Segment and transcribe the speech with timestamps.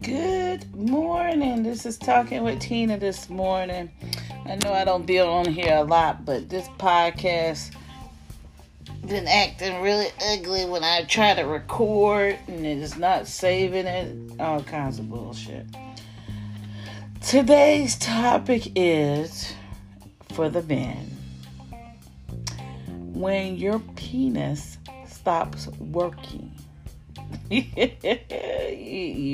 [0.00, 1.62] Good morning.
[1.62, 3.90] This is Talking with Tina this morning.
[4.46, 7.74] I know I don't be on here a lot, but this podcast
[9.06, 14.40] been acting really ugly when I try to record and it is not saving it.
[14.40, 15.66] All kinds of bullshit.
[17.20, 19.52] Today's topic is
[20.32, 21.18] for the men.
[22.88, 24.78] When your penis
[25.20, 26.50] stops working.
[27.50, 27.60] you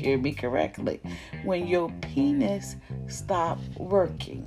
[0.00, 1.00] hear me correctly.
[1.42, 2.76] When your penis
[3.08, 4.44] stop working.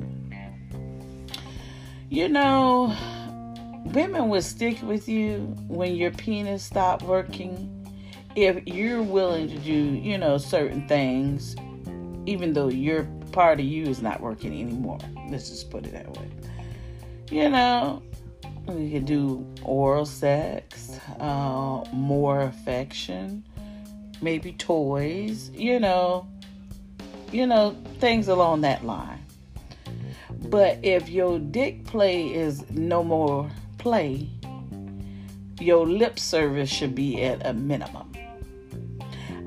[2.09, 2.95] You know,
[3.85, 7.79] women will stick with you when your penis stop working
[8.35, 11.55] if you're willing to do, you know, certain things,
[12.27, 14.99] even though your part of you is not working anymore.
[15.29, 16.29] Let's just put it that way.
[17.31, 18.03] You know,
[18.67, 23.43] we can do oral sex, uh, more affection,
[24.21, 26.27] maybe toys, you know,
[27.31, 29.19] you know, things along that line.
[30.29, 34.29] But if your dick play is no more play,
[35.59, 38.11] your lip service should be at a minimum.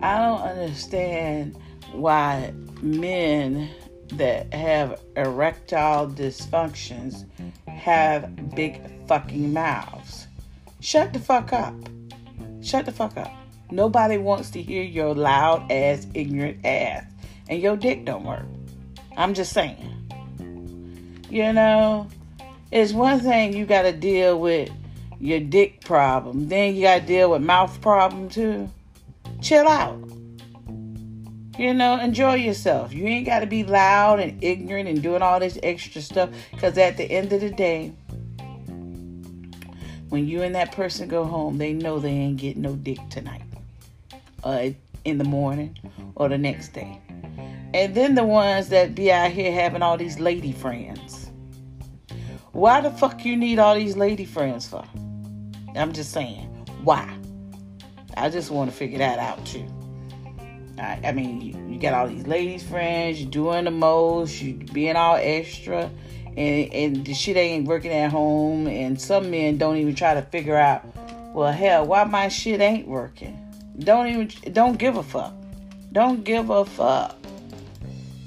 [0.02, 1.56] I don't understand
[1.92, 2.52] why
[2.82, 3.70] men
[4.14, 7.24] that have erectile dysfunctions
[7.68, 10.26] have big fucking mouths.
[10.80, 11.74] Shut the fuck up.
[12.62, 13.32] Shut the fuck up.
[13.70, 17.04] Nobody wants to hear your loud ass, ignorant ass.
[17.48, 18.46] And your dick don't work.
[19.16, 19.92] I'm just saying.
[21.28, 22.08] You know,
[22.70, 24.70] it's one thing you got to deal with
[25.18, 26.48] your dick problem.
[26.48, 28.70] Then you got to deal with mouth problem too.
[29.40, 29.98] Chill out.
[31.58, 32.92] You know, enjoy yourself.
[32.92, 36.30] You ain't got to be loud and ignorant and doing all this extra stuff.
[36.50, 37.92] Because at the end of the day,
[40.10, 43.42] when you and that person go home, they know they ain't getting no dick tonight,
[44.44, 44.68] uh,
[45.04, 45.78] in the morning,
[46.14, 47.00] or the next day.
[47.72, 51.30] And then the ones that be out here having all these lady friends.
[52.52, 54.84] Why the fuck you need all these lady friends for?
[55.74, 56.46] I'm just saying.
[56.84, 57.18] Why?
[58.16, 59.66] I just want to figure that out too.
[60.78, 64.54] I, I mean, you, you, got all these ladies friends, You're doing the most, you
[64.54, 65.90] being all extra,
[66.36, 68.66] and, and the shit ain't working at home.
[68.66, 70.84] And some men don't even try to figure out,
[71.34, 73.38] well, hell, why my shit ain't working.
[73.78, 75.34] Don't even, don't give a fuck.
[75.92, 77.16] Don't give a fuck.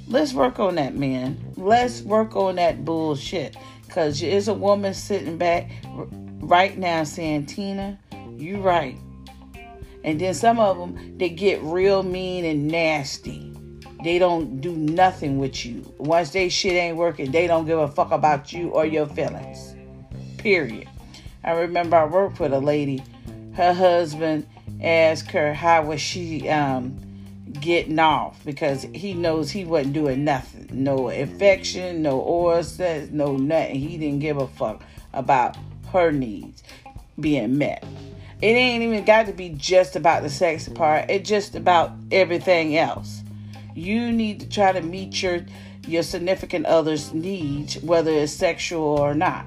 [0.08, 1.54] Let's work on that, man.
[1.56, 3.56] Let's work on that bullshit.
[3.86, 5.72] Because there's a woman sitting back
[6.40, 8.00] right now saying, Tina,
[8.38, 8.98] you right.
[10.04, 13.54] And then some of them, they get real mean and nasty.
[14.04, 15.94] They don't do nothing with you.
[15.98, 19.76] Once they shit ain't working, they don't give a fuck about you or your feelings.
[20.38, 20.88] Period.
[21.44, 23.04] I remember I worked with a lady.
[23.54, 24.48] Her husband
[24.82, 26.98] asked her how was she um,
[27.60, 30.70] getting off because he knows he wasn't doing nothing.
[30.72, 33.76] No infection, no sex, no nothing.
[33.76, 34.82] He didn't give a fuck
[35.14, 35.58] about
[35.92, 36.64] her needs
[37.20, 37.84] being met.
[38.42, 41.10] It ain't even got to be just about the sex part.
[41.10, 43.24] It's just about everything else.
[43.76, 45.46] You need to try to meet your
[45.88, 49.46] your significant other's needs, whether it's sexual or not.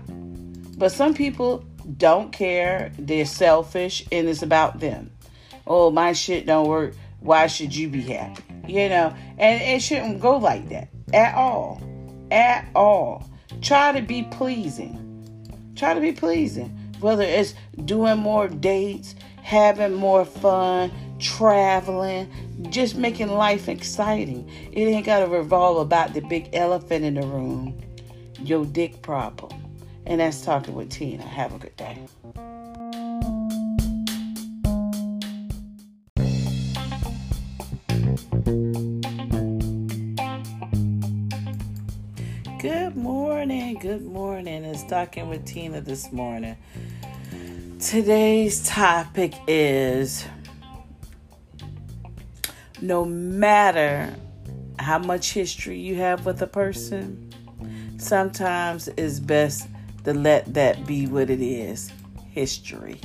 [0.78, 1.64] But some people
[1.96, 2.92] don't care.
[2.98, 5.10] They're selfish and it's about them.
[5.66, 8.42] Oh, my shit don't work why should you be happy?
[8.66, 11.80] You know, and it shouldn't go like that at all.
[12.30, 13.30] At all.
[13.60, 14.98] Try to be pleasing.
[15.76, 16.76] Try to be pleasing.
[17.02, 17.54] Whether it's
[17.84, 22.30] doing more dates, having more fun, traveling,
[22.70, 24.48] just making life exciting.
[24.72, 27.80] It ain't got to revolve about the big elephant in the room,
[28.38, 29.52] your dick problem.
[30.06, 31.22] And that's talking with Tina.
[31.22, 31.98] Have a good day.
[43.92, 44.64] Good morning.
[44.64, 46.56] It's talking with Tina this morning.
[47.78, 50.24] Today's topic is
[52.80, 54.14] no matter
[54.78, 57.34] how much history you have with a person,
[57.98, 59.68] sometimes it's best
[60.04, 61.92] to let that be what it is
[62.30, 62.98] history.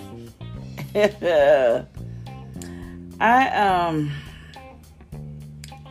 [0.95, 1.83] I
[3.19, 4.09] um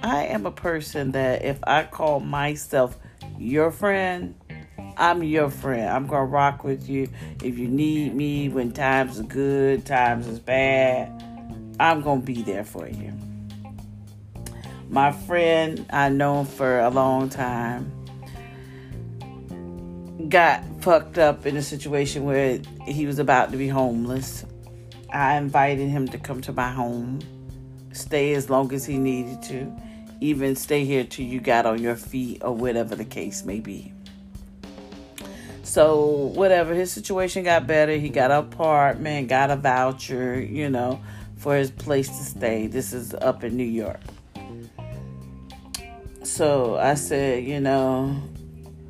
[0.02, 2.96] I am a person that if I call myself
[3.36, 4.34] your friend,
[4.98, 5.90] I'm your friend.
[5.90, 7.08] I'm gonna rock with you.
[7.42, 11.10] If you need me when times are good, times is bad,
[11.78, 13.12] I'm gonna be there for you.
[14.88, 17.92] My friend I know for a long time
[20.30, 24.46] got fucked up in a situation where he was about to be homeless.
[25.12, 27.20] I invited him to come to my home,
[27.92, 29.70] stay as long as he needed to,
[30.22, 33.92] even stay here till you got on your feet or whatever the case may be.
[35.76, 37.92] So, whatever, his situation got better.
[37.98, 41.02] He got an apartment, got a voucher, you know,
[41.36, 42.66] for his place to stay.
[42.66, 44.00] This is up in New York.
[46.22, 48.16] So I said, you know,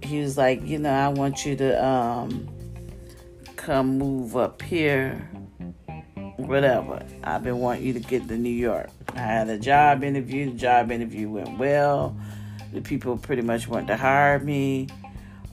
[0.00, 2.48] he was like, you know, I want you to um,
[3.56, 5.28] come move up here,
[6.36, 7.04] whatever.
[7.24, 8.90] I've been wanting you to get to New York.
[9.12, 10.52] I had a job interview.
[10.52, 12.16] The job interview went well.
[12.72, 14.86] The people pretty much wanted to hire me.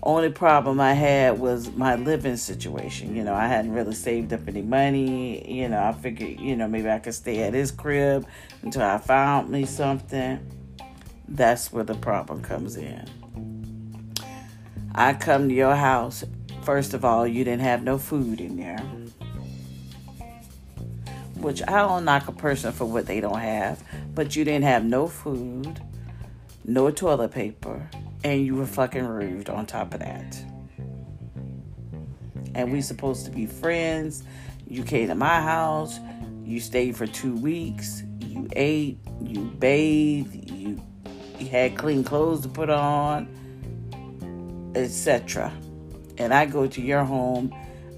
[0.06, 3.16] Only problem I had was my living situation.
[3.16, 5.50] You know, I hadn't really saved up any money.
[5.50, 8.28] You know, I figured, you know, maybe I could stay at his crib
[8.64, 10.46] until I found me something.
[11.30, 13.08] That's where the problem comes in.
[14.94, 16.26] I come to your house.
[16.64, 18.80] First of all, you didn't have no food in there.
[21.38, 23.82] Which I don't knock a person for what they don't have,
[24.14, 25.82] but you didn't have no food,
[26.66, 27.90] no toilet paper,
[28.24, 30.38] and you were fucking rude on top of that.
[32.56, 34.24] And we supposed to be friends.
[34.68, 36.00] You came to my house.
[36.44, 38.04] You stayed for two weeks.
[38.20, 39.00] You ate.
[39.22, 40.52] You bathed.
[40.52, 40.81] You,
[41.40, 43.28] you had clean clothes to put on
[44.76, 45.52] etc.
[46.18, 47.54] And I go to your home,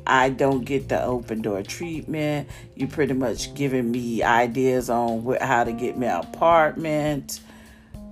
[0.07, 2.49] I don't get the open door treatment.
[2.75, 7.39] You pretty much giving me ideas on how to get me an apartment.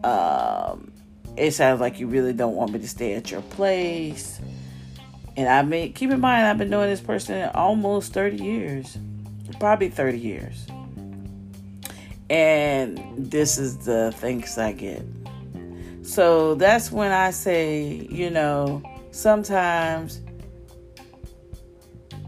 [0.03, 0.91] Um,
[1.37, 4.39] it sounds like you really don't want me to stay at your place.
[5.35, 8.97] And I mean, keep in mind, I've been knowing this person almost 30 years,
[9.59, 10.67] probably 30 years.
[12.29, 15.03] And this is the thanks I get.
[16.03, 20.21] So that's when I say, you know, sometimes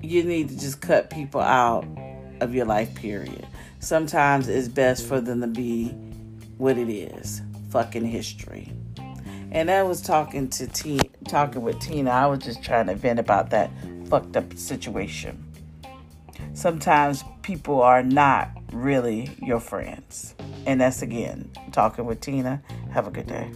[0.02, 1.86] you need to just cut people out
[2.42, 3.46] of your life, period.
[3.80, 5.90] Sometimes it's best for them to be
[6.58, 8.72] what it is fucking history.
[9.56, 11.00] And I was talking to T,
[11.30, 12.12] talking with Tina.
[12.12, 13.72] I was just trying to vent about that
[14.10, 15.42] fucked up situation.
[16.54, 20.36] Sometimes people are not really your friends.
[20.66, 22.62] And that's again talking with Tina.
[22.92, 23.50] Have a good day.